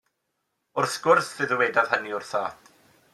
Wrth 0.83 0.95
gwrs 1.03 1.29
fe 1.37 1.49
ddywedaf 1.51 1.93
hynny 1.95 2.17
wrtho. 2.21 2.43